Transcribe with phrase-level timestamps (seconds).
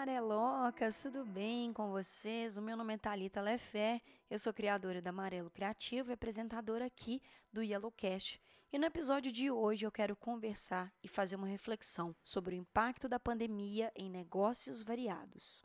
[0.00, 2.56] amarelocas, tudo bem com vocês?
[2.56, 4.00] O meu nome é Thalita Lefé,
[4.30, 7.20] eu sou criadora da Amarelo Criativo e apresentadora aqui
[7.52, 8.40] do Yellowcast.
[8.72, 13.10] E no episódio de hoje eu quero conversar e fazer uma reflexão sobre o impacto
[13.10, 15.62] da pandemia em negócios variados.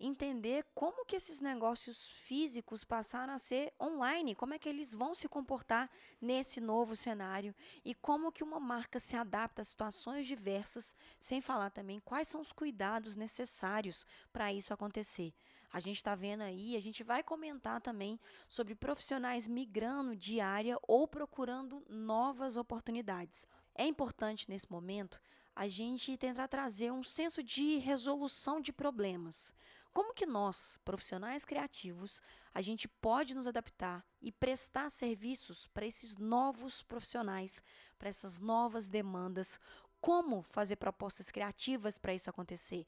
[0.00, 5.14] Entender como que esses negócios físicos passaram a ser online, como é que eles vão
[5.14, 7.54] se comportar nesse novo cenário
[7.84, 12.40] e como que uma marca se adapta a situações diversas, sem falar também quais são
[12.40, 15.34] os cuidados necessários para isso acontecer.
[15.72, 20.76] A gente está vendo aí, a gente vai comentar também sobre profissionais migrando de área
[20.88, 23.46] ou procurando novas oportunidades.
[23.74, 25.20] É importante nesse momento
[25.54, 29.54] a gente tentar trazer um senso de resolução de problemas.
[29.92, 32.22] Como que nós, profissionais criativos,
[32.54, 37.60] a gente pode nos adaptar e prestar serviços para esses novos profissionais,
[37.98, 39.58] para essas novas demandas?
[40.00, 42.86] Como fazer propostas criativas para isso acontecer?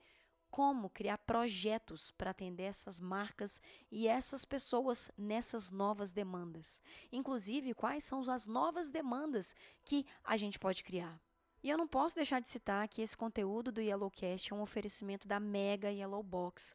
[0.48, 6.83] Como criar projetos para atender essas marcas e essas pessoas nessas novas demandas?
[7.11, 11.20] Inclusive, quais são as novas demandas que a gente pode criar?
[11.63, 15.29] E eu não posso deixar de citar que esse conteúdo do Yellowcast é um oferecimento
[15.29, 16.75] da Mega Yellow Box,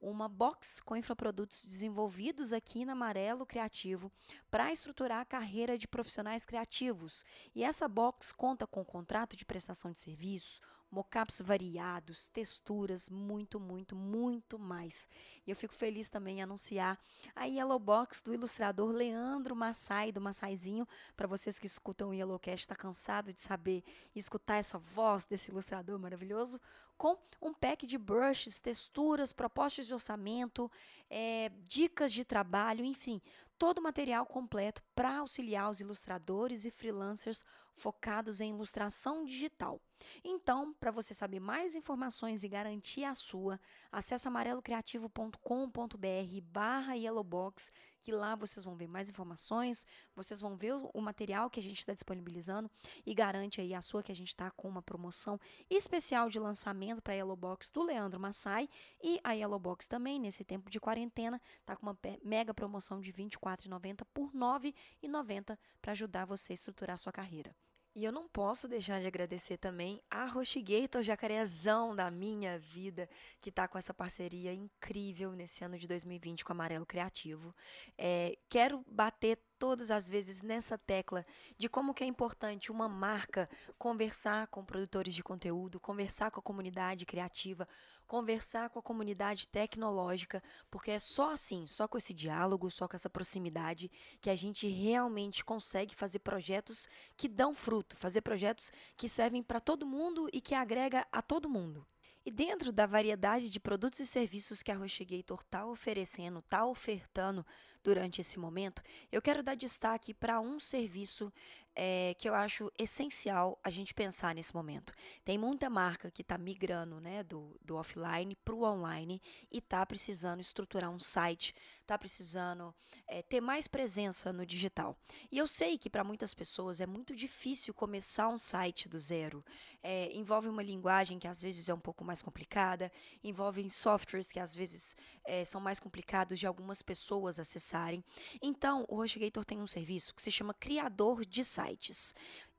[0.00, 4.12] uma box com infoprodutos desenvolvidos aqui na Amarelo Criativo
[4.48, 7.24] para estruturar a carreira de profissionais criativos.
[7.52, 13.94] E essa box conta com contrato de prestação de serviço, mockups variados, texturas, muito, muito,
[13.94, 15.06] muito mais.
[15.46, 16.98] E eu fico feliz também em anunciar
[17.34, 20.86] a Yellow Box do ilustrador Leandro Massai, do Massaizinho.
[21.16, 25.98] Para vocês que escutam o Yellowcast, está cansado de saber escutar essa voz desse ilustrador
[25.98, 26.60] maravilhoso,
[26.96, 30.70] com um pack de brushes, texturas, propostas de orçamento,
[31.08, 33.22] é, dicas de trabalho, enfim,
[33.56, 37.44] todo o material completo para auxiliar os ilustradores e freelancers
[37.78, 39.80] focados em ilustração digital.
[40.22, 43.60] Então, para você saber mais informações e garantir a sua,
[43.90, 51.00] acesse amarelocreativo.com.br barra yellowbox, que lá vocês vão ver mais informações, vocês vão ver o
[51.00, 52.70] material que a gente está disponibilizando
[53.04, 55.38] e garante aí a sua que a gente está com uma promoção
[55.68, 58.68] especial de lançamento para a Yellowbox do Leandro Massai
[59.02, 63.24] e a Yellowbox também, nesse tempo de quarentena, está com uma mega promoção de R$
[63.24, 67.54] 24,90 por R$ 9,90 para ajudar você a estruturar a sua carreira.
[67.98, 73.10] E eu não posso deixar de agradecer também a Rochigator Jacarezão da minha vida,
[73.40, 77.52] que está com essa parceria incrível nesse ano de 2020 com Amarelo Criativo.
[77.98, 81.26] É, quero bater todas as vezes nessa tecla
[81.56, 86.42] de como que é importante uma marca conversar com produtores de conteúdo, conversar com a
[86.42, 87.66] comunidade criativa,
[88.06, 92.96] conversar com a comunidade tecnológica, porque é só assim, só com esse diálogo, só com
[92.96, 99.08] essa proximidade que a gente realmente consegue fazer projetos que dão fruto, fazer projetos que
[99.08, 101.86] servem para todo mundo e que agrega a todo mundo.
[102.28, 107.42] E dentro da variedade de produtos e serviços que a HostGator está oferecendo, está ofertando
[107.82, 111.32] durante esse momento, eu quero dar destaque para um serviço
[111.80, 114.92] é, que eu acho essencial a gente pensar nesse momento.
[115.24, 119.86] Tem muita marca que está migrando né, do, do offline para o online e está
[119.86, 122.74] precisando estruturar um site, está precisando
[123.06, 124.98] é, ter mais presença no digital.
[125.30, 129.44] E eu sei que para muitas pessoas é muito difícil começar um site do zero.
[129.80, 132.90] É, envolve uma linguagem que às vezes é um pouco mais complicada,
[133.22, 138.02] envolve softwares que às vezes é, são mais complicados de algumas pessoas acessarem.
[138.42, 142.14] Então, o HostGator tem um serviço que se chama Criador de Site sites.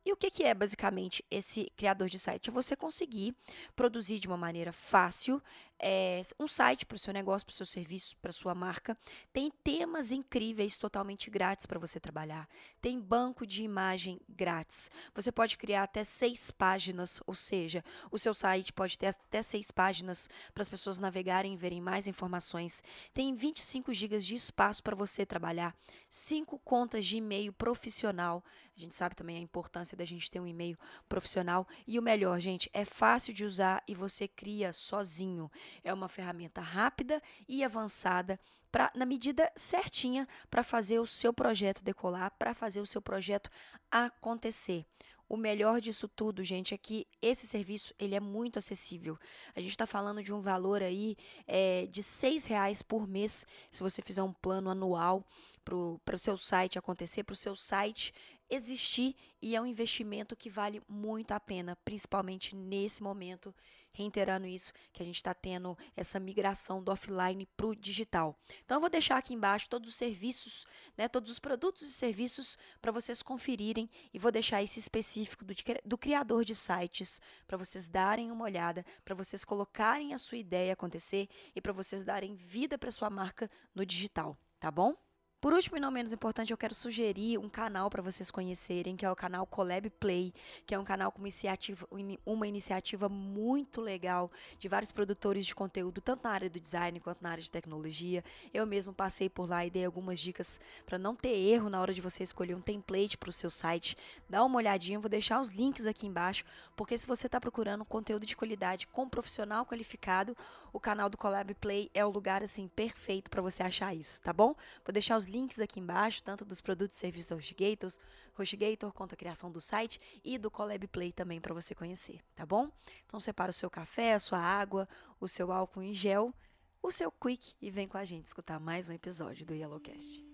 [0.06, 2.50] E o que, que é basicamente esse criador de site?
[2.50, 3.36] É você conseguir
[3.76, 5.42] produzir de uma maneira fácil
[5.82, 8.98] é, um site para o seu negócio, para o seu serviço, para sua marca.
[9.32, 12.48] Tem temas incríveis totalmente grátis para você trabalhar.
[12.82, 14.92] Tem banco de imagem grátis.
[15.16, 19.72] Você pode criar até seis páginas, ou seja, o seu site pode ter até seis
[19.72, 22.84] páginas para as pessoas navegarem e verem mais informações.
[23.14, 25.74] Tem 25 GB de espaço para você trabalhar.
[26.10, 28.44] Cinco contas de e-mail profissional.
[28.80, 30.80] A gente sabe também a importância da gente ter um e-mail
[31.10, 31.68] profissional.
[31.86, 35.52] E o melhor, gente, é fácil de usar e você cria sozinho.
[35.84, 38.40] É uma ferramenta rápida e avançada
[38.72, 43.50] pra, na medida certinha para fazer o seu projeto decolar, para fazer o seu projeto
[43.92, 44.86] acontecer.
[45.28, 49.20] O melhor disso tudo, gente, é que esse serviço ele é muito acessível.
[49.54, 53.84] A gente está falando de um valor aí é, de seis reais por mês, se
[53.84, 55.24] você fizer um plano anual
[55.64, 58.12] para o seu site acontecer, para o seu site
[58.50, 63.54] existir e é um investimento que vale muito a pena, principalmente nesse momento
[63.92, 68.40] reiterando isso, que a gente está tendo essa migração do offline para o digital.
[68.64, 70.66] Então, eu vou deixar aqui embaixo todos os serviços,
[70.98, 75.54] né, todos os produtos e serviços para vocês conferirem e vou deixar esse específico do,
[75.84, 80.74] do criador de sites para vocês darem uma olhada, para vocês colocarem a sua ideia
[80.74, 84.96] acontecer e para vocês darem vida para sua marca no digital, tá bom?
[85.42, 89.06] Por último e não menos importante, eu quero sugerir um canal para vocês conhecerem, que
[89.06, 90.34] é o canal Collab Play,
[90.66, 91.88] que é um canal com uma iniciativa,
[92.26, 97.22] uma iniciativa muito legal de vários produtores de conteúdo, tanto na área do design quanto
[97.22, 98.22] na área de tecnologia.
[98.54, 101.94] Eu mesmo passei por lá e dei algumas dicas para não ter erro na hora
[101.94, 103.96] de você escolher um template para o seu site.
[104.30, 106.44] Dá uma olhadinha, vou deixar os links aqui embaixo,
[106.76, 110.36] porque se você está procurando conteúdo de qualidade com profissional qualificado,
[110.74, 114.34] o canal do Collab Play é o lugar assim perfeito para você achar isso, tá
[114.34, 114.54] bom?
[114.84, 117.94] Vou deixar os links aqui embaixo, tanto dos produtos e serviços da HostGator,
[118.38, 122.46] HostGator, quanto a criação do site e do Collab Play também para você conhecer, tá
[122.46, 122.70] bom?
[123.06, 124.88] Então separa o seu café, a sua água,
[125.20, 126.34] o seu álcool em gel,
[126.82, 130.29] o seu quick e vem com a gente escutar mais um episódio do Yellowcast.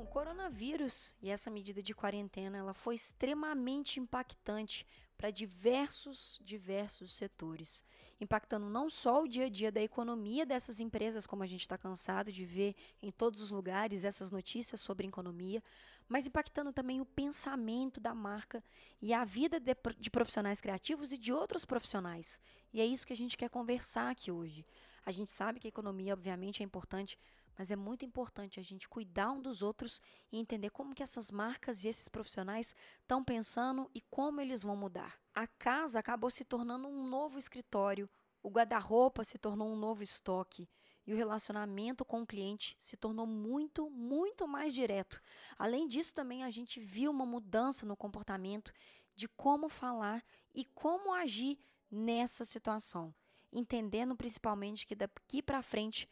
[0.00, 7.12] Bom, o coronavírus e essa medida de quarentena, ela foi extremamente impactante para diversos, diversos
[7.12, 7.84] setores,
[8.18, 11.76] impactando não só o dia a dia da economia dessas empresas, como a gente está
[11.76, 15.62] cansado de ver em todos os lugares essas notícias sobre economia,
[16.08, 18.64] mas impactando também o pensamento da marca
[19.02, 22.40] e a vida de, de profissionais criativos e de outros profissionais.
[22.72, 24.64] E é isso que a gente quer conversar aqui hoje.
[25.04, 27.18] A gente sabe que a economia, obviamente, é importante
[27.60, 30.00] mas é muito importante a gente cuidar um dos outros
[30.32, 34.74] e entender como que essas marcas e esses profissionais estão pensando e como eles vão
[34.74, 35.20] mudar.
[35.34, 38.08] A casa acabou se tornando um novo escritório,
[38.42, 40.70] o guarda-roupa se tornou um novo estoque
[41.06, 45.20] e o relacionamento com o cliente se tornou muito, muito mais direto.
[45.58, 48.72] Além disso, também a gente viu uma mudança no comportamento
[49.14, 50.24] de como falar
[50.54, 51.58] e como agir
[51.90, 53.14] nessa situação,
[53.52, 56.06] entendendo principalmente que daqui para frente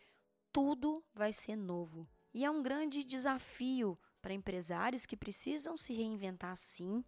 [0.58, 2.04] tudo vai ser novo.
[2.34, 7.04] E é um grande desafio para empresários que precisam se reinventar sim,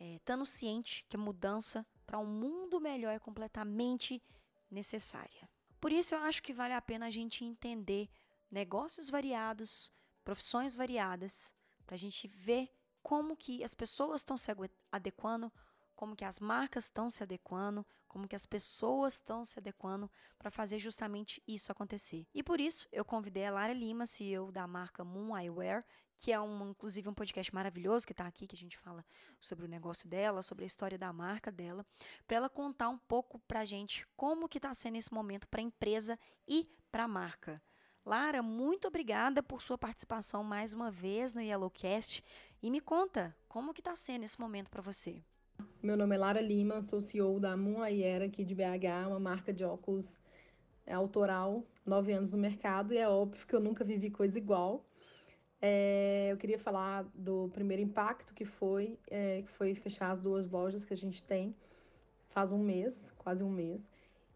[0.00, 4.20] é, estando ciente que a mudança para um mundo melhor é completamente
[4.68, 5.48] necessária.
[5.80, 8.10] Por isso eu acho que vale a pena a gente entender
[8.50, 9.92] negócios variados,
[10.24, 11.54] profissões variadas,
[11.86, 12.68] para a gente ver
[13.00, 14.50] como que as pessoas estão se
[14.90, 15.52] adequando
[15.98, 20.50] como que as marcas estão se adequando, como que as pessoas estão se adequando para
[20.50, 22.26] fazer justamente isso acontecer.
[22.34, 25.84] E por isso eu convidei a Lara Lima, CEO da marca Moon Eyewear,
[26.16, 29.04] que é um, inclusive um podcast maravilhoso que está aqui, que a gente fala
[29.40, 31.86] sobre o negócio dela, sobre a história da marca dela,
[32.26, 35.60] para ela contar um pouco para a gente como que está sendo esse momento para
[35.60, 37.62] a empresa e para a marca.
[38.04, 42.24] Lara, muito obrigada por sua participação mais uma vez no Yellowcast
[42.62, 45.22] e me conta como que está sendo esse momento para você.
[45.80, 49.52] Meu nome é Lara Lima, sou CEO da Moon Aiera aqui de BH, uma marca
[49.52, 50.18] de óculos
[50.84, 54.84] é, autoral, nove anos no mercado, e é óbvio que eu nunca vivi coisa igual.
[55.62, 60.50] É, eu queria falar do primeiro impacto que foi, é, que foi fechar as duas
[60.50, 61.54] lojas que a gente tem
[62.28, 63.88] faz um mês, quase um mês,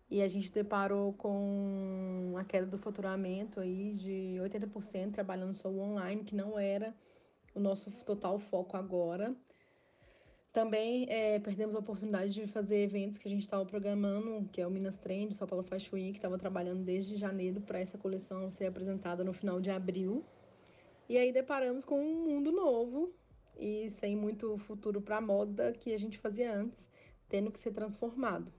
[0.09, 6.25] e a gente deparou com a queda do faturamento aí de 80% trabalhando só online,
[6.25, 6.95] que não era
[7.55, 9.35] o nosso total foco agora.
[10.53, 14.67] Também é, perdemos a oportunidade de fazer eventos que a gente estava programando, que é
[14.67, 18.51] o Minas Trend, São Paulo Fashion Week, que estava trabalhando desde janeiro para essa coleção
[18.51, 20.23] ser apresentada no final de abril.
[21.09, 23.15] E aí deparamos com um mundo novo
[23.59, 26.87] e sem muito futuro para a moda que a gente fazia antes,
[27.31, 28.53] tendo que ser transformado.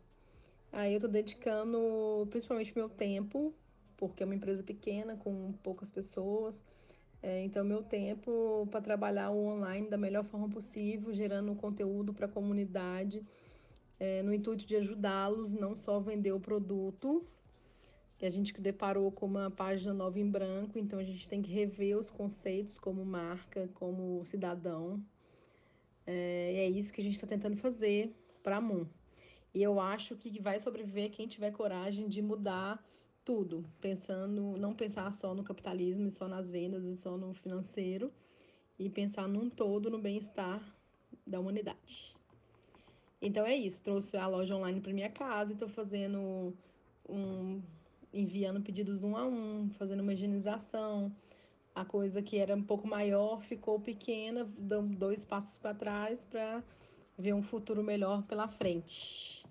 [0.71, 3.53] Aí eu estou dedicando principalmente meu tempo,
[3.95, 6.59] porque é uma empresa pequena, com poucas pessoas,
[7.23, 12.25] é, então, meu tempo para trabalhar o online da melhor forma possível, gerando conteúdo para
[12.25, 13.25] a comunidade,
[13.97, 17.25] é, no intuito de ajudá-los, não só vender o produto,
[18.17, 21.49] que a gente deparou com uma página nova em branco, então a gente tem que
[21.49, 25.01] rever os conceitos como marca, como cidadão.
[26.05, 28.13] É, e é isso que a gente está tentando fazer
[28.43, 28.85] para a Moon.
[29.53, 32.83] E eu acho que vai sobreviver quem tiver coragem de mudar
[33.25, 38.11] tudo, pensando, não pensar só no capitalismo e só nas vendas e só no financeiro,
[38.77, 40.61] e pensar num todo no bem-estar
[41.25, 42.15] da humanidade.
[43.21, 46.53] Então é isso, trouxe a loja online para minha casa e estou fazendo
[47.07, 47.61] um
[48.13, 51.11] enviando pedidos um a um, fazendo uma higienização.
[51.73, 56.63] A coisa que era um pouco maior ficou pequena, dando dois passos para trás para
[57.17, 59.43] ver um futuro melhor pela frente.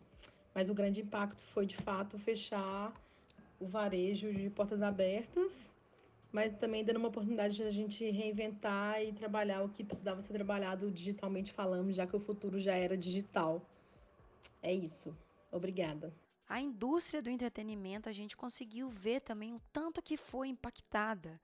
[0.54, 2.92] Mas o grande impacto foi de fato fechar
[3.62, 5.52] o varejo de portas abertas,
[6.32, 10.32] mas também dando uma oportunidade de a gente reinventar e trabalhar o que precisava ser
[10.32, 13.64] trabalhado digitalmente falando, já que o futuro já era digital.
[14.60, 15.16] É isso.
[15.50, 16.12] Obrigada.
[16.48, 21.40] A indústria do entretenimento, a gente conseguiu ver também o tanto que foi impactada.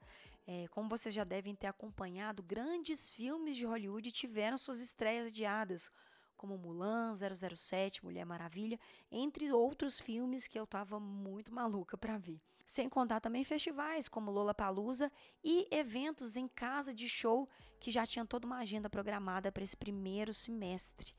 [0.47, 5.93] É, como vocês já devem ter acompanhado, grandes filmes de Hollywood tiveram suas estreias adiadas,
[6.39, 8.81] como Mulan, 007, Mulher Maravilha,
[9.11, 12.41] entre outros filmes que eu estava muito maluca para ver.
[12.65, 15.11] Sem contar também festivais como Lollapalooza
[15.43, 17.49] e eventos em casa de show
[17.81, 21.13] que já tinham toda uma agenda programada para esse primeiro semestre.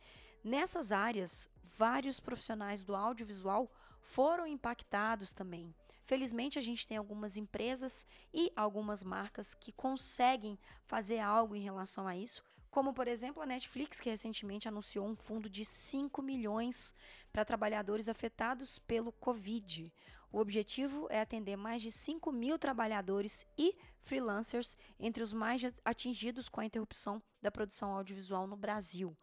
[0.44, 3.72] Nessas áreas, vários profissionais do audiovisual
[4.02, 5.76] foram impactados também.
[6.06, 12.08] Felizmente, a gente tem algumas empresas e algumas marcas que conseguem fazer algo em relação
[12.08, 16.94] a isso, como por exemplo a Netflix, que recentemente anunciou um fundo de 5 milhões
[17.32, 19.92] para trabalhadores afetados pelo Covid.
[20.32, 26.48] O objetivo é atender mais de 5 mil trabalhadores e freelancers entre os mais atingidos
[26.48, 29.18] com a interrupção da produção audiovisual no Brasil.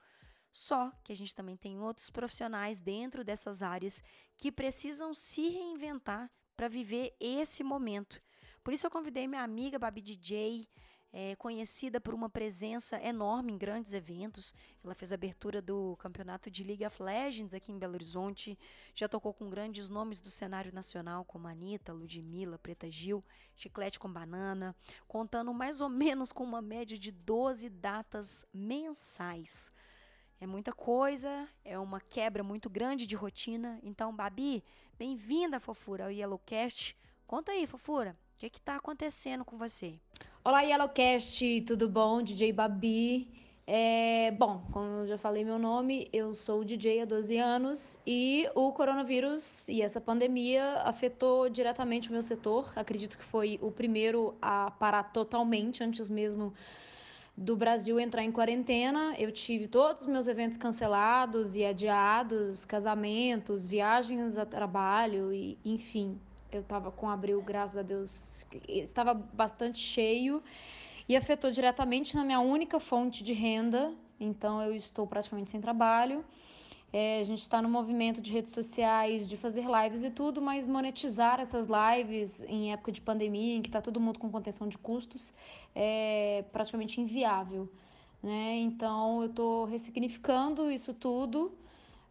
[0.50, 4.02] Só que a gente também tem outros profissionais dentro dessas áreas
[4.36, 8.20] que precisam se reinventar para viver esse momento.
[8.64, 10.66] Por isso eu convidei minha amiga Babi DJ,
[11.18, 14.52] é, conhecida por uma presença enorme em grandes eventos.
[14.85, 18.58] Ela fez abertura do campeonato de League of Legends aqui em Belo Horizonte.
[18.94, 24.12] Já tocou com grandes nomes do cenário nacional, como Anitta, Ludmilla, Preta Gil, Chiclete com
[24.12, 24.76] Banana,
[25.08, 29.73] contando mais ou menos com uma média de 12 datas mensais.
[30.38, 33.80] É muita coisa, é uma quebra muito grande de rotina.
[33.82, 34.62] Então, Babi,
[34.99, 36.94] bem-vinda, fofura, ao Yellowcast.
[37.26, 39.99] Conta aí, fofura, o que está acontecendo com você?
[40.48, 42.22] Olá, Yellowcast, tudo bom?
[42.22, 43.28] DJ Babi.
[43.66, 48.48] É, bom, como eu já falei meu nome, eu sou DJ há 12 anos e
[48.54, 52.72] o coronavírus e essa pandemia afetou diretamente o meu setor.
[52.76, 56.54] Acredito que foi o primeiro a parar totalmente, antes mesmo
[57.36, 59.16] do Brasil entrar em quarentena.
[59.18, 66.20] Eu tive todos os meus eventos cancelados e adiados, casamentos, viagens a trabalho e enfim,
[66.52, 70.42] eu estava com abril, graças a Deus, estava bastante cheio
[71.08, 73.92] e afetou diretamente na minha única fonte de renda.
[74.18, 76.24] Então eu estou praticamente sem trabalho.
[76.92, 80.64] É, a gente está no movimento de redes sociais, de fazer lives e tudo, mas
[80.64, 84.78] monetizar essas lives em época de pandemia, em que está todo mundo com contenção de
[84.78, 85.34] custos,
[85.74, 87.68] é praticamente inviável.
[88.22, 88.56] Né?
[88.58, 91.52] Então eu estou ressignificando isso tudo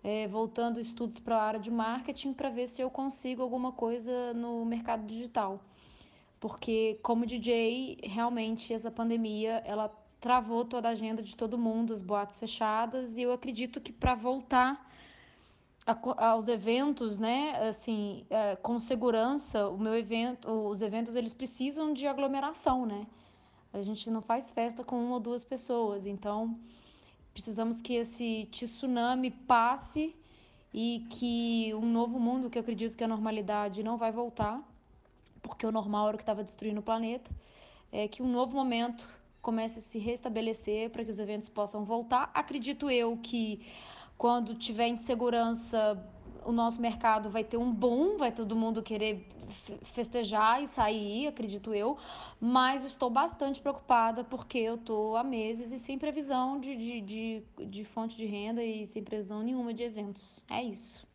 [0.06, 4.36] é, voltando estudos para a área de marketing para ver se eu consigo alguma coisa
[4.36, 5.60] no mercado digital.
[6.40, 12.04] Porque como DJ, realmente essa pandemia, ela travou toda a agenda de todo mundo, as
[12.04, 14.88] boates fechadas, e eu acredito que para voltar
[15.88, 21.94] a, aos eventos, né, assim, é, com segurança, o meu evento, os eventos eles precisam
[21.94, 23.08] de aglomeração, né?
[23.74, 26.60] A gente não faz festa com uma ou duas pessoas, então
[27.36, 30.16] Precisamos que esse tsunami passe
[30.74, 34.64] e que um novo mundo, que eu acredito que a normalidade não vai voltar,
[35.42, 37.30] porque o normal era o que estava destruindo o planeta,
[37.92, 39.06] é que um novo momento
[39.42, 42.32] comece a se restabelecer para que os eventos possam voltar.
[42.34, 43.62] Acredito eu que
[44.18, 46.02] quando tiver insegurança
[46.46, 49.28] o nosso mercado vai ter um boom, vai todo mundo querer
[49.84, 51.98] festejar e sair, acredito eu,
[52.40, 57.44] mas estou bastante preocupada porque eu estou há meses e sem previsão de, de, de,
[57.66, 60.44] de fonte de renda e sem previsão nenhuma de eventos.
[60.50, 61.06] É isso.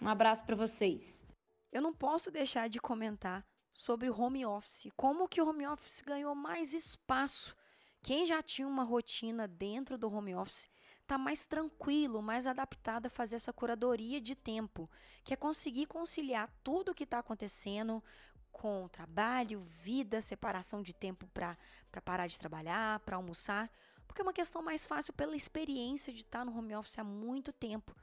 [0.00, 1.26] Um abraço para vocês.
[1.72, 4.88] Eu não posso deixar de comentar sobre o home office.
[4.96, 7.54] Como que o home office ganhou mais espaço?
[8.02, 10.68] Quem já tinha uma rotina dentro do home office
[11.06, 14.90] está mais tranquilo, mais adaptado a fazer essa curadoria de tempo,
[15.24, 18.02] que é conseguir conciliar tudo o que está acontecendo
[18.50, 21.56] com trabalho, vida, separação de tempo para
[22.04, 23.70] parar de trabalhar, para almoçar,
[24.06, 27.04] porque é uma questão mais fácil pela experiência de estar tá no home office há
[27.04, 27.94] muito tempo.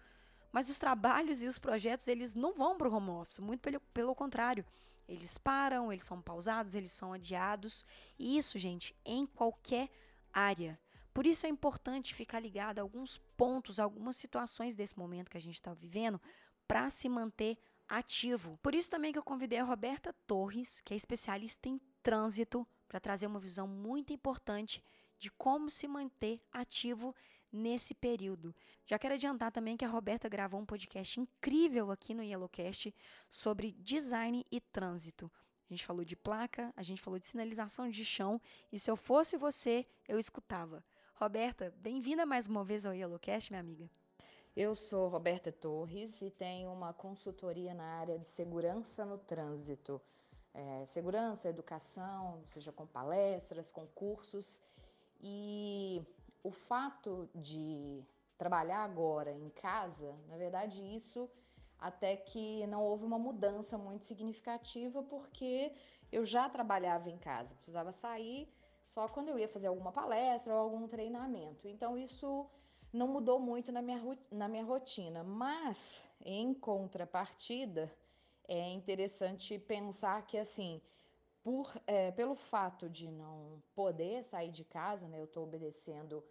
[0.51, 3.79] Mas os trabalhos e os projetos, eles não vão para o home office, muito pelo,
[3.79, 4.65] pelo contrário.
[5.09, 7.85] Eles param, eles são pausados, eles são adiados.
[8.17, 9.89] E isso, gente, em qualquer
[10.31, 10.79] área.
[11.13, 15.41] Por isso é importante ficar ligado a alguns pontos, algumas situações desse momento que a
[15.41, 16.19] gente está vivendo,
[16.67, 18.57] para se manter ativo.
[18.59, 22.99] Por isso também que eu convidei a Roberta Torres, que é especialista em trânsito, para
[22.99, 24.81] trazer uma visão muito importante
[25.19, 27.13] de como se manter ativo
[27.51, 28.55] nesse período.
[28.85, 32.93] Já quero adiantar também que a Roberta gravou um podcast incrível aqui no Yellowcast
[33.31, 35.31] sobre design e trânsito.
[35.69, 38.41] A gente falou de placa, a gente falou de sinalização de chão,
[38.71, 40.83] e se eu fosse você, eu escutava.
[41.23, 43.89] Roberta, bem-vinda mais uma vez ao Yellowcast, minha amiga.
[44.53, 50.01] Eu sou Roberta Torres e tenho uma consultoria na área de segurança no trânsito.
[50.53, 54.61] É, segurança, educação, seja com palestras, com cursos.
[55.21, 56.05] E
[56.43, 58.03] o fato de
[58.37, 61.29] trabalhar agora em casa, na verdade, isso
[61.79, 65.71] até que não houve uma mudança muito significativa, porque
[66.11, 68.53] eu já trabalhava em casa, precisava sair
[68.93, 71.67] só quando eu ia fazer alguma palestra ou algum treinamento.
[71.67, 72.45] Então, isso
[72.91, 77.91] não mudou muito na minha, na minha rotina, mas em contrapartida,
[78.47, 80.81] é interessante pensar que assim,
[81.43, 86.23] por, é, pelo fato de não poder sair de casa, né, eu estou obedecendo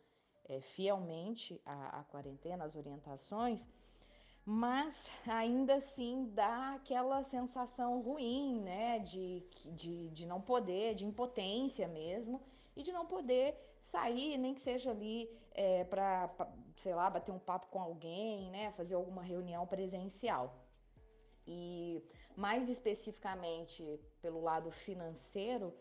[0.45, 3.67] é, fielmente a, a quarentena, as orientações,
[4.45, 9.43] mas ainda assim dá aquela sensação ruim, né, de,
[9.75, 12.41] de, de não poder, de impotência mesmo,
[12.77, 16.31] e de não poder sair, nem que seja ali é, para,
[16.77, 20.55] sei lá, bater um papo com alguém, né, fazer alguma reunião presencial.
[21.47, 22.03] E
[22.37, 25.75] mais especificamente pelo lado financeiro,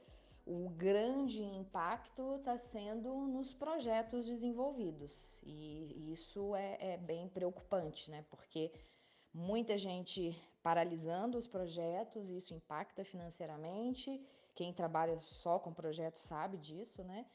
[0.45, 5.39] o grande impacto está sendo nos projetos desenvolvidos.
[5.43, 8.25] E isso é, é, bem preocupante, né?
[8.29, 8.71] Porque
[9.33, 14.19] muita gente paralisando os projetos, isso impacta financeiramente.
[14.53, 17.25] Quem trabalha só com projetos sabe disso, né?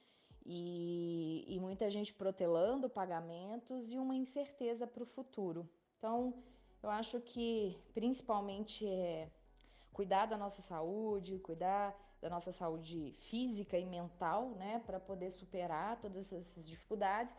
[0.45, 5.69] E, e muita gente protelando pagamentos e uma incerteza para o futuro.
[5.99, 6.35] Então,
[6.83, 9.29] eu acho que principalmente é
[9.93, 15.99] cuidar da nossa saúde, cuidar da nossa saúde física e mental, né, para poder superar
[16.01, 17.35] todas essas dificuldades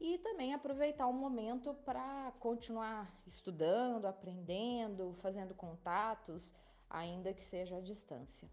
[0.00, 6.54] e também aproveitar o momento para continuar estudando, aprendendo, fazendo contatos,
[6.88, 8.48] ainda que seja à distância.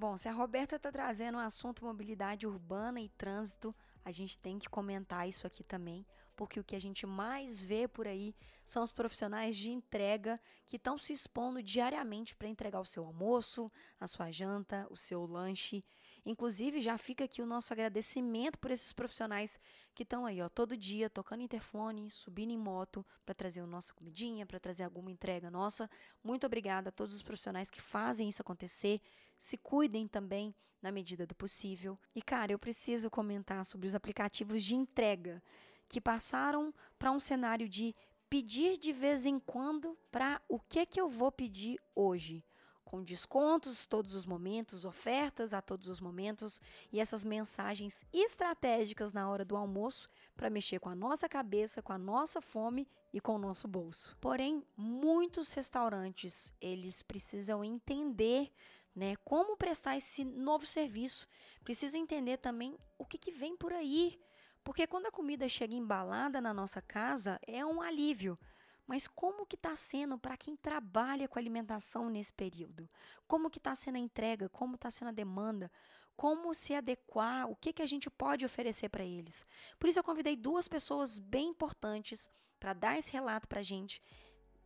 [0.00, 4.58] Bom, se a Roberta está trazendo o assunto mobilidade urbana e trânsito, a gente tem
[4.58, 8.82] que comentar isso aqui também, porque o que a gente mais vê por aí são
[8.82, 13.70] os profissionais de entrega que estão se expondo diariamente para entregar o seu almoço,
[14.00, 15.84] a sua janta, o seu lanche.
[16.24, 19.60] Inclusive, já fica aqui o nosso agradecimento por esses profissionais
[19.94, 23.92] que estão aí, ó, todo dia tocando interfone, subindo em moto para trazer a nossa
[23.92, 25.90] comidinha, para trazer alguma entrega nossa.
[26.24, 29.02] Muito obrigada a todos os profissionais que fazem isso acontecer.
[29.40, 31.98] Se cuidem também na medida do possível.
[32.14, 35.42] E cara, eu preciso comentar sobre os aplicativos de entrega
[35.88, 37.94] que passaram para um cenário de
[38.28, 42.44] pedir de vez em quando para o que que eu vou pedir hoje,
[42.84, 46.60] com descontos todos os momentos, ofertas a todos os momentos
[46.92, 51.92] e essas mensagens estratégicas na hora do almoço para mexer com a nossa cabeça, com
[51.92, 54.16] a nossa fome e com o nosso bolso.
[54.20, 58.52] Porém, muitos restaurantes, eles precisam entender
[58.94, 61.28] né, como prestar esse novo serviço.
[61.62, 64.20] Precisa entender também o que, que vem por aí,
[64.62, 68.38] porque quando a comida chega embalada na nossa casa, é um alívio.
[68.86, 72.90] Mas como que está sendo para quem trabalha com alimentação nesse período?
[73.26, 74.48] Como que está sendo a entrega?
[74.48, 75.70] Como está sendo a demanda?
[76.16, 77.48] Como se adequar?
[77.48, 79.46] O que, que a gente pode oferecer para eles?
[79.78, 84.02] Por isso eu convidei duas pessoas bem importantes para dar esse relato para a gente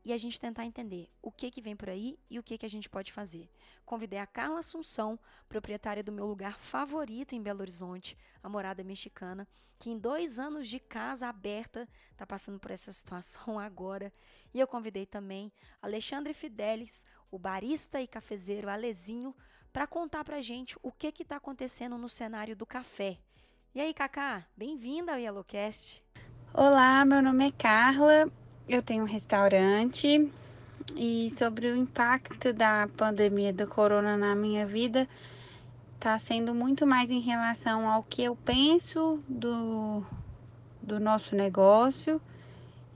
[0.04, 2.66] e a gente tentar entender o que que vem por aí e o que que
[2.66, 3.48] a gente pode fazer.
[3.86, 9.48] Convidei a Carla Assunção, proprietária do meu lugar favorito em Belo Horizonte, a morada mexicana,
[9.78, 14.12] que em dois anos de casa aberta está passando por essa situação agora.
[14.52, 19.34] E eu convidei também Alexandre Fidelis, o barista e cafezeiro Alezinho,
[19.72, 23.18] para contar para gente o que que está acontecendo no cenário do café.
[23.74, 26.00] E aí, Cacá, bem-vinda ao Yellowcast.
[26.52, 28.32] Olá, meu nome é Carla,
[28.68, 30.30] eu tenho um restaurante
[30.96, 35.08] e sobre o impacto da pandemia do corona na minha vida,
[35.94, 40.02] está sendo muito mais em relação ao que eu penso do,
[40.82, 42.20] do nosso negócio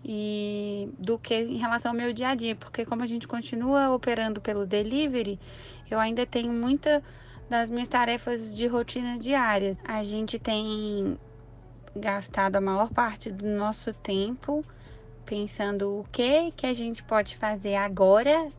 [0.04, 3.90] e do que em relação ao meu dia a dia, porque como a gente continua
[3.90, 5.38] operando pelo delivery,
[5.90, 7.02] eu ainda tenho muita
[7.48, 9.78] das minhas tarefas de rotina diárias.
[9.84, 11.18] A gente tem
[11.96, 14.62] gastado a maior parte do nosso tempo
[15.28, 18.50] pensando o que que a gente pode fazer agora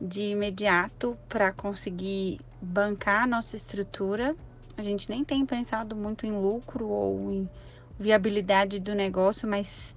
[0.00, 4.36] de imediato para conseguir bancar a nossa estrutura.
[4.76, 7.50] A gente nem tem pensado muito em lucro ou em
[7.98, 9.92] viabilidade do negócio, mas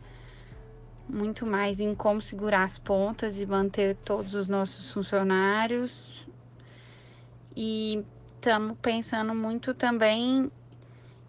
[1.07, 6.25] muito mais em como segurar as pontas e manter todos os nossos funcionários.
[7.55, 8.03] E
[8.33, 10.51] estamos pensando muito também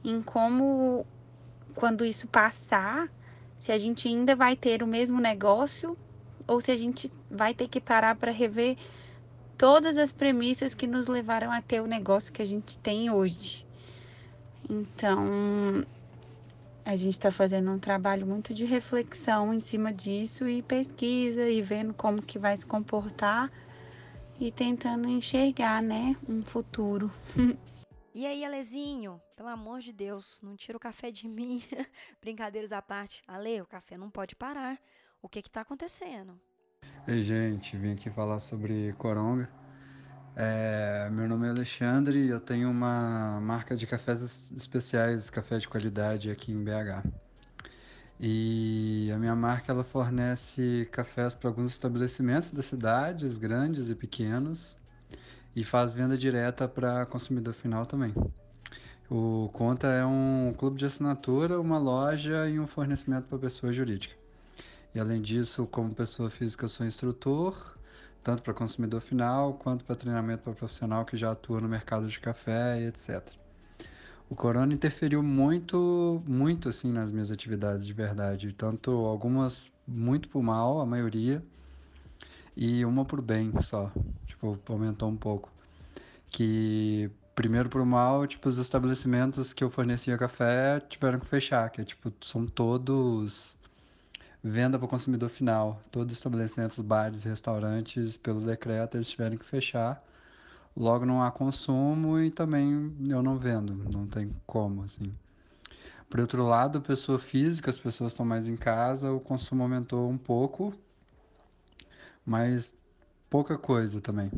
[0.03, 1.05] em como,
[1.75, 3.11] quando isso passar,
[3.65, 5.97] se a gente ainda vai ter o mesmo negócio
[6.47, 8.77] ou se a gente vai ter que parar para rever
[9.57, 13.65] todas as premissas que nos levaram a ter o negócio que a gente tem hoje.
[14.69, 15.83] Então,
[16.85, 21.63] a gente está fazendo um trabalho muito de reflexão em cima disso e pesquisa e
[21.63, 23.51] vendo como que vai se comportar
[24.39, 27.11] e tentando enxergar, né, um futuro.
[28.15, 31.61] E aí, Alezinho, pelo amor de Deus, não tira o café de mim.
[32.23, 33.21] Brincadeiras à parte.
[33.27, 34.79] Ale, o café não pode parar.
[35.21, 36.41] O que que tá acontecendo?
[37.09, 39.51] Ei, gente, vim aqui falar sobre Coronga.
[40.37, 45.69] É, meu nome é Alexandre e eu tenho uma marca de cafés especiais, café de
[45.69, 47.03] qualidade aqui em BH.
[48.21, 54.77] E a minha marca ela fornece cafés para alguns estabelecimentos das cidades, grandes e pequenos,
[55.55, 58.15] e faz venda direta para consumidor final também.
[59.11, 64.15] O Conta é um clube de assinatura, uma loja e um fornecimento para pessoa jurídica.
[64.95, 67.77] E além disso, como pessoa física, eu sou instrutor,
[68.23, 72.19] tanto para consumidor final quanto para treinamento para profissional que já atua no mercado de
[72.19, 73.23] café e etc.
[74.31, 80.43] O corona interferiu muito, muito assim nas minhas atividades de verdade, tanto algumas muito por
[80.43, 81.45] mal, a maioria,
[82.57, 83.91] e uma por bem só.
[84.27, 85.51] Tipo, aumentou um pouco.
[86.31, 91.81] Que primeiro por mal, tipo, os estabelecimentos que eu fornecia café tiveram que fechar, que
[91.81, 93.57] é, tipo, são todos
[94.43, 95.81] venda para o consumidor final.
[95.91, 100.03] Todos os estabelecimentos, bares, restaurantes, pelo decreto, eles tiveram que fechar.
[100.77, 105.13] Logo não há consumo e também eu não vendo, não tem como, assim.
[106.11, 110.19] Por outro lado, pessoa física, as pessoas estão mais em casa, o consumo aumentou um
[110.19, 110.75] pouco,
[112.25, 112.77] mas
[113.29, 114.31] pouca coisa também.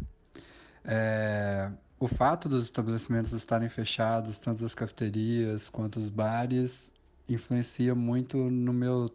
[0.84, 6.92] É, o fato dos estabelecimentos estarem fechados, tanto as cafeterias quanto os bares,
[7.28, 9.10] influencia muito no meu,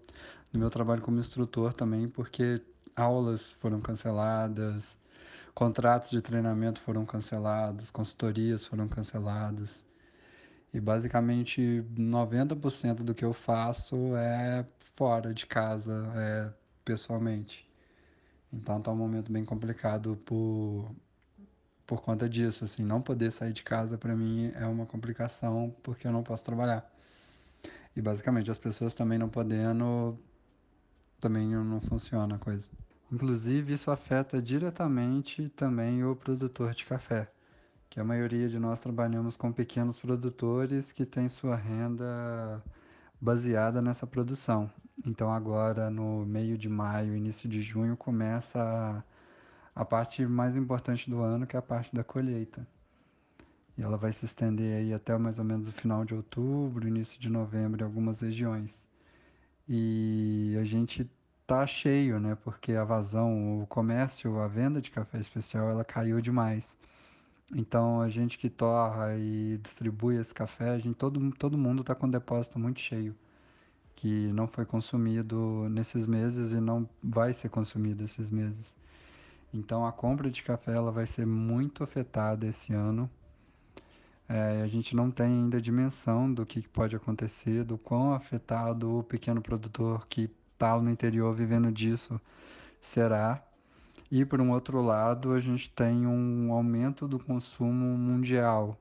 [0.52, 2.62] no meu trabalho como instrutor também, porque
[2.96, 4.98] aulas foram canceladas,
[5.54, 9.86] contratos de treinamento foram cancelados, consultorias foram canceladas.
[10.74, 16.54] E basicamente 90% do que eu faço é fora de casa, é
[16.86, 17.71] pessoalmente.
[18.54, 20.94] Então está um momento bem complicado por,
[21.88, 26.06] por conta disso, assim, não poder sair de casa para mim é uma complicação porque
[26.08, 26.90] eu não posso trabalhar.
[27.96, 30.18] E basicamente as pessoas também não podendo,
[31.20, 32.68] também não funciona a coisa.
[33.12, 37.30] Inclusive isso afeta diretamente também o produtor de café,
[37.90, 42.64] que a maioria de nós trabalhamos com pequenos produtores que têm sua renda
[43.22, 44.70] baseada nessa produção.
[45.06, 48.60] Então agora no meio de maio, início de junho começa
[49.76, 52.68] a, a parte mais importante do ano, que é a parte da colheita.
[53.78, 57.20] E ela vai se estender aí até mais ou menos o final de outubro, início
[57.20, 58.86] de novembro em algumas regiões.
[59.68, 61.10] E a gente
[61.48, 62.36] tá cheio, né?
[62.44, 66.78] Porque a vazão, o comércio, a venda de café especial, ela caiu demais.
[67.56, 71.94] Então a gente que torra e distribui esse café, a gente, todo, todo mundo está
[71.96, 73.16] com o depósito muito cheio,
[73.96, 78.76] que não foi consumido nesses meses e não vai ser consumido esses meses.
[79.54, 83.10] Então a compra de café ela vai ser muito afetada esse ano
[84.34, 89.04] é, a gente não tem ainda dimensão do que pode acontecer, do quão afetado o
[89.04, 92.20] pequeno produtor que está no interior vivendo disso
[92.80, 93.44] será.
[94.12, 98.78] E por um outro lado, a gente tem um aumento do consumo mundial.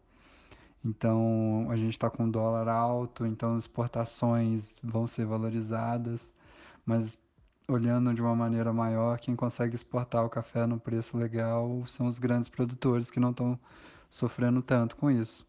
[0.84, 6.34] Então, a gente está com dólar alto, então as exportações vão ser valorizadas,
[6.84, 7.16] mas
[7.68, 12.18] olhando de uma maneira maior, quem consegue exportar o café no preço legal são os
[12.18, 13.58] grandes produtores que não estão
[14.08, 15.46] sofrendo tanto com isso.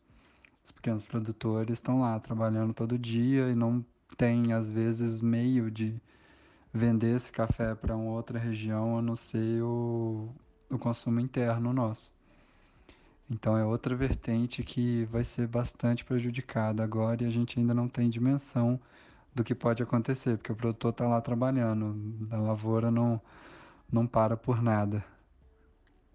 [0.64, 3.84] Os pequenos produtores estão lá trabalhando todo dia e não
[4.16, 6.00] tem, às vezes, meio de
[6.74, 10.30] vender esse café para uma outra região a não ser o,
[10.70, 12.14] o consumo interno nosso.
[13.30, 17.88] Então é outra vertente que vai ser bastante prejudicada agora e a gente ainda não
[17.88, 18.80] tem dimensão
[19.34, 23.22] do que pode acontecer, porque o produtor está lá trabalhando, a lavoura não,
[23.92, 25.04] não para por nada.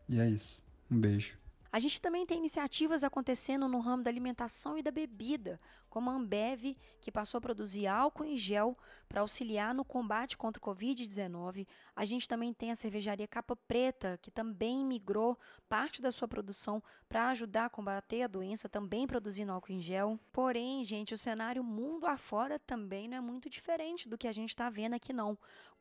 [0.09, 0.63] E é isso.
[0.91, 1.46] Um beijo.
[1.77, 5.61] A gente também tem iniciativas acontecendo no ramo da alimentação e da bebida,
[5.91, 8.75] como a Ambev, que passou a produzir álcool em gel
[9.07, 11.69] para auxiliar no combate contra o Covid-19.
[11.95, 16.83] A gente também tem a cervejaria Capa Preta, que também migrou parte da sua produção
[17.11, 20.19] para ajudar a combater a doença, também produzindo álcool em gel.
[20.33, 24.49] Porém, gente, o cenário mundo afora também não é muito diferente do que a gente
[24.49, 25.37] está vendo aqui, não.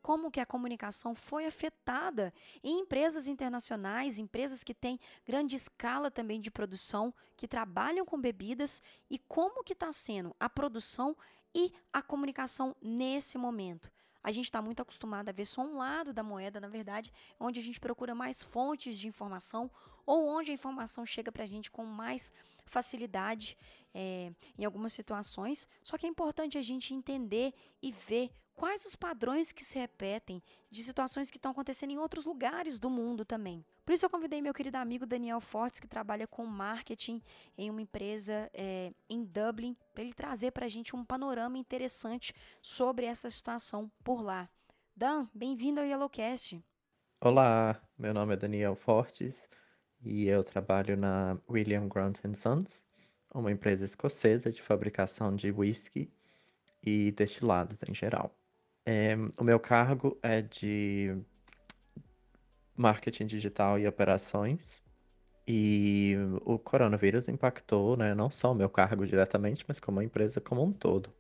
[0.06, 2.32] Como que a comunicação foi afetada
[2.64, 8.84] em empresas internacionais, empresas que têm grande escala também de produção, que trabalham com bebidas
[9.10, 11.18] e como que está sendo a produção
[11.56, 13.92] e a comunicação nesse momento.
[14.22, 17.60] A gente está muito acostumado a ver só um lado da moeda, na verdade, onde
[17.60, 19.72] a gente procura mais fontes de informação
[20.06, 22.32] ou onde a informação chega para a gente com mais
[22.64, 23.58] facilidade
[23.92, 25.68] é, em algumas situações.
[25.82, 30.42] Só que é importante a gente entender e ver quais os padrões que se repetem
[30.72, 33.64] de situações que estão acontecendo em outros lugares do mundo também.
[33.86, 37.22] Por isso eu convidei meu querido amigo Daniel Fortes, que trabalha com marketing
[37.58, 42.34] em uma empresa é, em Dublin, para ele trazer para a gente um panorama interessante
[42.62, 44.50] sobre essa situação por lá.
[44.96, 46.64] Dan, bem-vindo ao Yellowcast.
[47.22, 49.50] Olá, meu nome é Daniel Fortes
[50.02, 52.84] e eu trabalho na William Grant Sons,
[53.34, 56.12] uma empresa escocesa de fabricação de whisky
[56.82, 58.34] e destilados em geral.
[58.86, 61.16] É, o meu cargo é de
[62.76, 64.82] marketing digital e operações.
[65.48, 70.42] E o coronavírus impactou, né, não só o meu cargo diretamente, mas como a empresa
[70.42, 71.14] como um todo.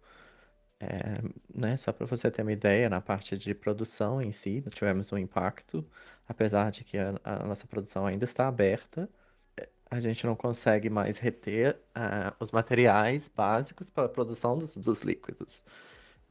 [0.80, 1.22] É,
[1.54, 5.18] né, só para você ter uma ideia, na parte de produção em si, tivemos um
[5.18, 5.86] impacto,
[6.28, 9.10] apesar de que a, a nossa produção ainda está aberta,
[9.90, 15.02] a gente não consegue mais reter uh, os materiais básicos para a produção dos, dos
[15.02, 15.64] líquidos.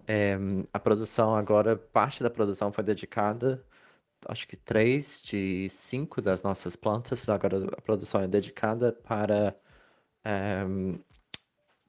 [0.07, 0.37] É,
[0.73, 3.64] a produção agora, parte da produção foi dedicada,
[4.29, 9.57] acho que três de cinco das nossas plantas, agora a produção é dedicada para
[10.25, 10.64] é,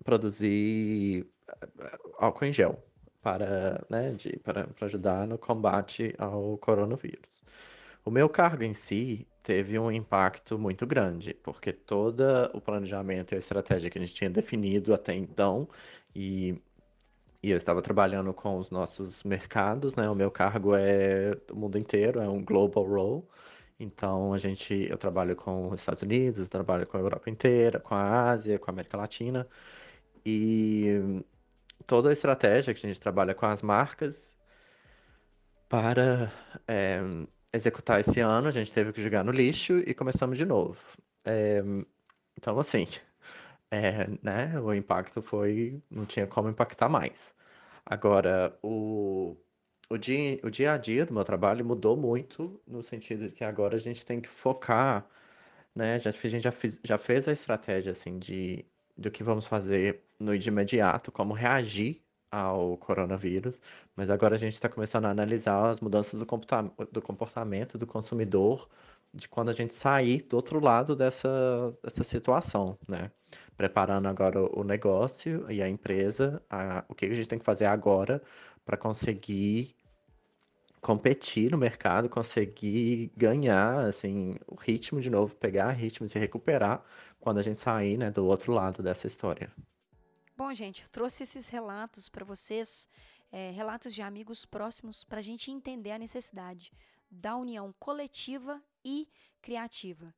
[0.04, 2.84] produzir eh, álcool em gel,
[3.21, 7.43] para, né, de, para, para ajudar no combate ao coronavírus.
[8.06, 12.23] O meu cargo em si teve um impacto muito grande, porque todo
[12.54, 15.67] o planejamento e a estratégia que a gente tinha definido até então
[16.15, 16.62] e
[17.45, 20.10] e eu estava trabalhando com os nossos mercados, né?
[20.10, 23.23] O meu cargo é o mundo inteiro, é um global role.
[23.79, 27.93] Então a gente, eu trabalho com os Estados Unidos, trabalho com a Europa inteira, com
[27.93, 29.47] a Ásia, com a América Latina.
[30.25, 31.23] E
[31.86, 34.36] toda a estratégia que a gente trabalha com as marcas
[35.69, 36.31] para
[36.67, 36.99] é,
[37.53, 40.79] executar esse ano, a gente teve que jogar no lixo e começamos de novo.
[41.23, 41.62] É,
[42.38, 42.88] então, assim,
[43.71, 45.82] é, né, o impacto foi.
[45.89, 47.36] Não tinha como impactar mais.
[47.86, 49.38] Agora, o,
[49.89, 53.43] o, dia, o dia a dia do meu trabalho mudou muito, no sentido de que
[53.43, 55.08] agora a gente tem que focar,
[55.75, 55.99] né?
[55.99, 58.65] Já, a gente já, fiz, já fez a estratégia assim de
[58.97, 62.01] do que vamos fazer no de imediato, como reagir
[62.32, 63.60] ao coronavírus,
[63.95, 66.25] mas agora a gente está começando a analisar as mudanças do,
[66.91, 68.69] do comportamento do consumidor
[69.13, 73.11] de quando a gente sair do outro lado dessa, dessa situação, né?
[73.55, 77.65] Preparando agora o negócio e a empresa, a, o que a gente tem que fazer
[77.65, 78.21] agora
[78.65, 79.75] para conseguir
[80.81, 86.83] competir no mercado, conseguir ganhar, assim, o ritmo de novo, pegar ritmo e se recuperar
[87.19, 89.51] quando a gente sair, né, do outro lado dessa história.
[90.37, 92.87] Bom, gente, eu trouxe esses relatos para vocês,
[93.31, 96.71] é, relatos de amigos próximos, para a gente entender a necessidade
[97.09, 99.10] da união coletiva e
[99.41, 100.13] criativa.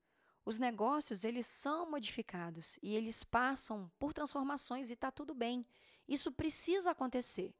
[0.45, 5.65] Os negócios, eles são modificados e eles passam por transformações e está tudo bem.
[6.07, 7.53] Isso precisa acontecer.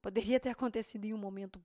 [0.00, 1.60] Poderia ter acontecido em um momento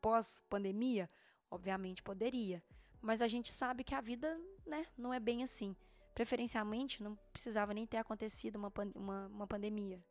[0.00, 1.08] pós-pandemia?
[1.50, 2.62] Obviamente poderia.
[3.00, 5.76] Mas a gente sabe que a vida né, não é bem assim.
[6.14, 10.02] Preferencialmente, não precisava nem ter acontecido uma, uma, uma pandemia.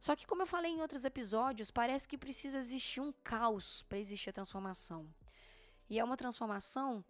[0.00, 3.98] Só que, como eu falei em outros episódios, parece que precisa existir um caos para
[3.98, 5.08] existir a transformação.
[5.88, 7.04] E é uma transformação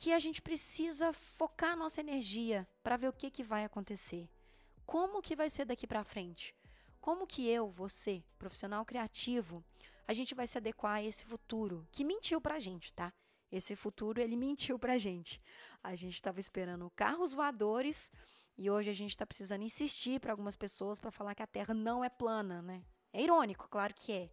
[0.00, 4.26] que a gente precisa focar nossa energia para ver o que, que vai acontecer.
[4.86, 6.54] Como que vai ser daqui para frente?
[7.02, 9.62] Como que eu, você, profissional criativo,
[10.08, 13.12] a gente vai se adequar a esse futuro que mentiu para a gente, tá?
[13.52, 15.38] Esse futuro ele mentiu para a gente.
[15.82, 18.10] A gente estava esperando carros voadores
[18.56, 21.74] e hoje a gente está precisando insistir para algumas pessoas para falar que a Terra
[21.74, 22.82] não é plana, né?
[23.12, 24.30] É irônico, claro que é.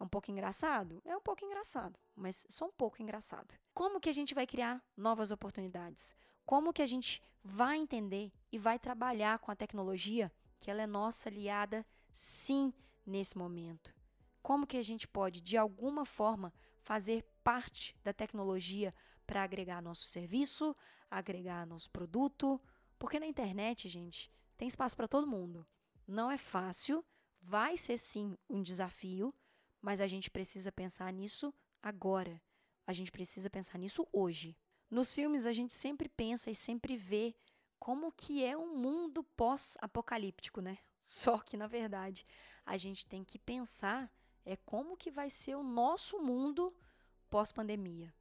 [0.00, 1.02] É um pouco engraçado?
[1.04, 3.54] É um pouco engraçado, mas só um pouco engraçado.
[3.74, 6.16] Como que a gente vai criar novas oportunidades?
[6.46, 10.86] Como que a gente vai entender e vai trabalhar com a tecnologia, que ela é
[10.86, 12.72] nossa aliada, sim,
[13.04, 13.94] nesse momento?
[14.42, 18.94] Como que a gente pode, de alguma forma, fazer parte da tecnologia
[19.26, 20.74] para agregar nosso serviço,
[21.10, 22.58] agregar nosso produto?
[22.98, 25.66] Porque na internet, gente, tem espaço para todo mundo.
[26.06, 27.04] Não é fácil,
[27.38, 29.34] vai ser sim um desafio,
[29.80, 32.40] mas a gente precisa pensar nisso agora.
[32.86, 34.56] A gente precisa pensar nisso hoje.
[34.90, 37.34] Nos filmes a gente sempre pensa e sempre vê
[37.78, 40.78] como que é um mundo pós-apocalíptico, né?
[41.02, 42.24] Só que na verdade
[42.64, 44.12] a gente tem que pensar
[44.44, 46.74] é como que vai ser o nosso mundo
[47.28, 48.12] pós-pandemia.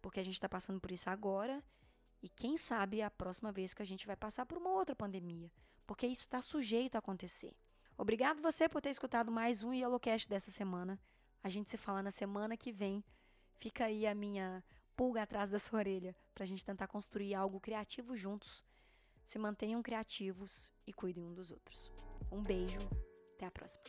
[0.00, 1.62] Porque a gente está passando por isso agora
[2.22, 5.52] e quem sabe a próxima vez que a gente vai passar por uma outra pandemia.
[5.86, 7.54] Porque isso está sujeito a acontecer.
[7.98, 11.00] Obrigado você por ter escutado mais um Yellowcast dessa semana.
[11.42, 13.02] A gente se fala na semana que vem.
[13.54, 14.62] Fica aí a minha
[14.94, 18.62] pulga atrás da sua orelha para a gente tentar construir algo criativo juntos.
[19.24, 21.90] Se mantenham criativos e cuidem um dos outros.
[22.30, 22.78] Um beijo,
[23.34, 23.82] até a próxima.